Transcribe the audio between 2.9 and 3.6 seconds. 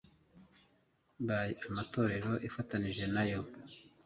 nayo